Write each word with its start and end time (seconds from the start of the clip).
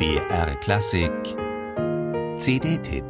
BR 0.00 0.56
Klassik 0.60 1.12
CD-Tipp 2.38 3.04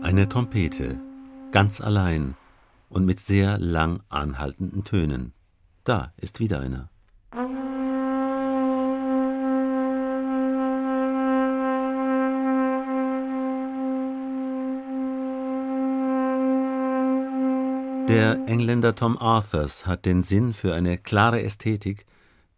Eine 0.00 0.28
Trompete, 0.28 1.00
ganz 1.50 1.80
allein 1.80 2.36
und 2.90 3.06
mit 3.06 3.18
sehr 3.18 3.58
lang 3.58 4.04
anhaltenden 4.08 4.84
Tönen. 4.84 5.32
Da 5.82 6.12
ist 6.16 6.38
wieder 6.38 6.60
einer. 6.60 6.90
Der 18.10 18.40
Engländer 18.48 18.96
Tom 18.96 19.16
Arthurs 19.18 19.86
hat 19.86 20.04
den 20.04 20.22
Sinn 20.22 20.52
für 20.52 20.74
eine 20.74 20.98
klare 20.98 21.44
Ästhetik, 21.44 22.06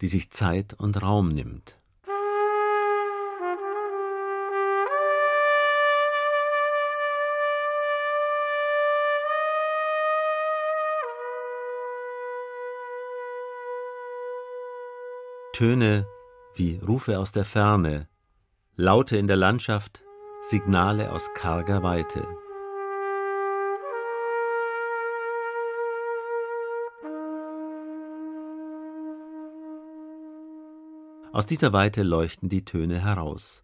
die 0.01 0.07
sich 0.07 0.31
Zeit 0.31 0.73
und 0.73 0.99
Raum 1.03 1.29
nimmt. 1.29 1.77
Töne 15.53 16.07
wie 16.55 16.79
Rufe 16.79 17.19
aus 17.19 17.31
der 17.31 17.45
Ferne, 17.45 18.07
Laute 18.75 19.17
in 19.17 19.27
der 19.27 19.37
Landschaft, 19.37 20.03
Signale 20.41 21.11
aus 21.11 21.31
karger 21.35 21.83
Weite. 21.83 22.42
Aus 31.33 31.47
dieser 31.47 31.73
Weite 31.73 32.03
leuchten 32.03 32.47
die 32.47 32.63
Töne 32.63 33.03
heraus. 33.03 33.63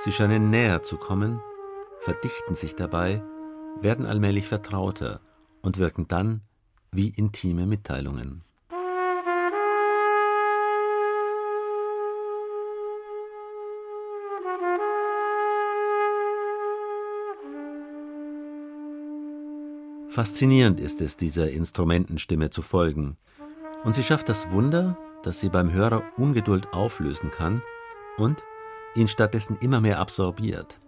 Sie 0.00 0.10
scheinen 0.10 0.50
näher 0.50 0.82
zu 0.82 0.96
kommen, 0.96 1.40
verdichten 2.00 2.56
sich 2.56 2.74
dabei, 2.74 3.22
werden 3.80 4.04
allmählich 4.04 4.48
vertrauter 4.48 5.20
und 5.62 5.78
wirken 5.78 6.08
dann 6.08 6.40
wie 6.90 7.10
intime 7.10 7.66
Mitteilungen. 7.66 8.42
Faszinierend 20.08 20.80
ist 20.80 21.00
es, 21.00 21.16
dieser 21.16 21.48
Instrumentenstimme 21.48 22.50
zu 22.50 22.60
folgen. 22.60 23.16
Und 23.84 23.94
sie 23.94 24.02
schafft 24.02 24.28
das 24.28 24.50
Wunder, 24.50 24.98
dass 25.22 25.40
sie 25.40 25.48
beim 25.48 25.72
Hörer 25.72 26.02
Ungeduld 26.16 26.72
auflösen 26.72 27.30
kann 27.30 27.62
und 28.16 28.42
ihn 28.94 29.08
stattdessen 29.08 29.58
immer 29.60 29.80
mehr 29.80 29.98
absorbiert. 29.98 30.78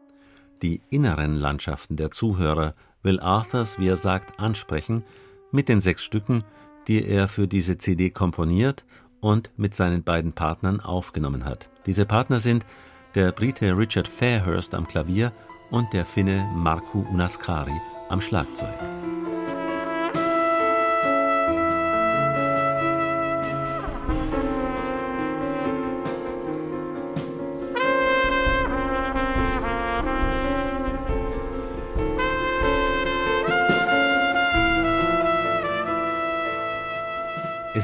Die 0.63 0.81
inneren 0.91 1.35
Landschaften 1.35 1.97
der 1.97 2.11
Zuhörer 2.11 2.75
will 3.03 3.21
Arthurs, 3.21 3.79
wie 3.79 3.89
er 3.89 3.97
sagt, 3.97 4.39
ansprechen 4.39 5.05
mit 5.53 5.69
den 5.69 5.81
sechs 5.81 6.03
Stücken, 6.03 6.45
die 6.89 7.07
er 7.07 7.29
für 7.29 7.47
diese 7.47 7.79
CD 7.79 8.11
komponiert 8.11 8.85
und 9.21 9.53
mit 9.57 9.75
seinen 9.75 10.03
beiden 10.03 10.33
Partnern 10.33 10.81
aufgenommen 10.81 11.45
hat. 11.45 11.69
Diese 11.87 12.07
Partner 12.07 12.41
sind 12.41 12.67
der 13.15 13.33
Brite 13.33 13.77
Richard 13.77 14.09
Fairhurst 14.09 14.75
am 14.75 14.87
Klavier 14.87 15.33
und 15.71 15.93
der 15.93 16.05
Finne 16.05 16.47
Marku 16.55 17.01
Unaskari 17.11 17.81
am 18.09 18.21
Schlagzeug. 18.21 18.75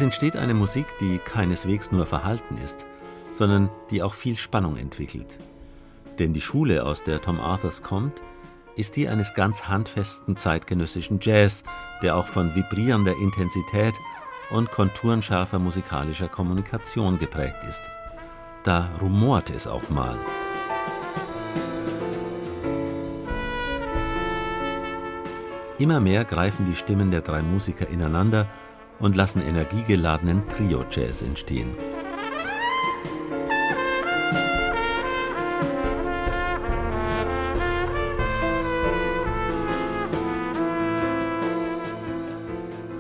Es 0.01 0.05
entsteht 0.05 0.35
eine 0.35 0.55
Musik, 0.55 0.87
die 0.99 1.19
keineswegs 1.19 1.93
nur 1.93 2.07
verhalten 2.07 2.57
ist, 2.65 2.87
sondern 3.31 3.69
die 3.91 4.03
auch 4.03 4.15
viel 4.15 4.39
Spannung 4.39 4.79
entwickelt. 4.79 5.39
Denn 6.19 6.33
die 6.33 6.41
Schule, 6.41 6.87
aus 6.87 7.05
der 7.05 7.21
Tom 7.21 7.39
Arthurs 7.39 7.83
kommt, 7.83 8.23
ist 8.77 8.97
die 8.97 9.11
eines 9.11 9.35
ganz 9.35 9.69
handfesten 9.69 10.39
zeitgenössischen 10.39 11.19
Jazz, 11.21 11.65
der 12.03 12.17
auch 12.17 12.29
von 12.29 12.55
vibrierender 12.55 13.15
Intensität 13.19 13.93
und 14.51 14.71
konturenscharfer 14.71 15.59
musikalischer 15.59 16.29
Kommunikation 16.29 17.19
geprägt 17.19 17.63
ist. 17.69 17.83
Da 18.63 18.89
rumort 19.03 19.51
es 19.51 19.67
auch 19.67 19.91
mal. 19.91 20.17
Immer 25.77 26.01
mehr 26.01 26.25
greifen 26.25 26.65
die 26.65 26.75
Stimmen 26.75 27.11
der 27.11 27.21
drei 27.21 27.43
Musiker 27.43 27.87
ineinander 27.87 28.49
und 29.01 29.17
lassen 29.17 29.43
energiegeladenen 29.43 30.47
Trio-Jazz 30.49 31.23
entstehen. 31.23 31.75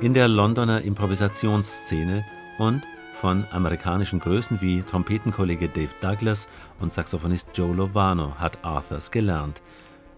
In 0.00 0.14
der 0.14 0.28
Londoner 0.28 0.80
Improvisationsszene 0.80 2.24
und 2.58 2.86
von 3.12 3.44
amerikanischen 3.50 4.18
Größen 4.18 4.62
wie 4.62 4.82
Trompetenkollege 4.82 5.68
Dave 5.68 5.94
Douglas 6.00 6.48
und 6.78 6.90
Saxophonist 6.90 7.48
Joe 7.52 7.74
Lovano 7.74 8.34
hat 8.38 8.64
Arthurs 8.64 9.10
gelernt. 9.10 9.60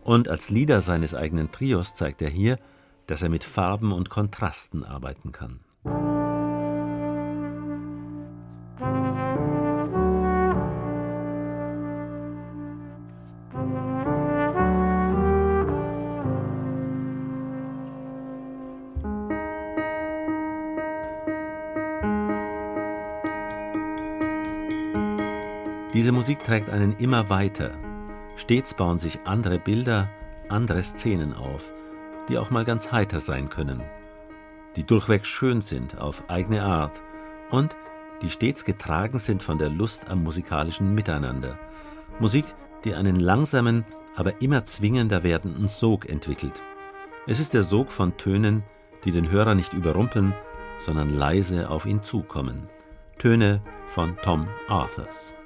Und 0.04 0.28
als 0.28 0.50
Leader 0.50 0.82
seines 0.82 1.16
eigenen 1.16 1.50
Trios 1.50 1.96
zeigt 1.96 2.22
er 2.22 2.28
hier, 2.28 2.58
dass 3.08 3.22
er 3.22 3.28
mit 3.28 3.42
Farben 3.42 3.90
und 3.90 4.08
Kontrasten 4.08 4.84
arbeiten 4.84 5.32
kann. 5.32 5.58
Diese 25.94 26.10
Musik 26.10 26.38
trägt 26.38 26.70
einen 26.70 26.96
immer 26.96 27.28
weiter. 27.28 27.72
Stets 28.36 28.74
bauen 28.74 28.98
sich 28.98 29.20
andere 29.24 29.58
Bilder, 29.58 30.08
andere 30.48 30.82
Szenen 30.82 31.34
auf, 31.34 31.72
die 32.28 32.38
auch 32.38 32.50
mal 32.50 32.64
ganz 32.64 32.92
heiter 32.92 33.20
sein 33.20 33.50
können, 33.50 33.82
die 34.76 34.84
durchweg 34.84 35.26
schön 35.26 35.60
sind 35.60 35.98
auf 35.98 36.24
eigene 36.28 36.62
Art 36.62 37.02
und 37.50 37.76
die 38.22 38.30
stets 38.30 38.64
getragen 38.64 39.18
sind 39.18 39.42
von 39.42 39.58
der 39.58 39.68
Lust 39.68 40.08
am 40.08 40.22
musikalischen 40.22 40.94
Miteinander. 40.94 41.58
Musik, 42.20 42.44
die 42.84 42.94
einen 42.94 43.16
langsamen, 43.16 43.84
aber 44.14 44.40
immer 44.40 44.64
zwingender 44.64 45.22
werdenden 45.22 45.68
Sog 45.68 46.08
entwickelt. 46.08 46.62
Es 47.26 47.40
ist 47.40 47.54
der 47.54 47.62
Sog 47.62 47.90
von 47.90 48.16
Tönen, 48.16 48.62
die 49.04 49.12
den 49.12 49.30
Hörer 49.30 49.54
nicht 49.54 49.72
überrumpeln, 49.72 50.34
sondern 50.78 51.10
leise 51.10 51.70
auf 51.70 51.86
ihn 51.86 52.02
zukommen. 52.02 52.68
Töne 53.18 53.62
von 53.86 54.16
Tom 54.22 54.48
Arthurs. 54.68 55.36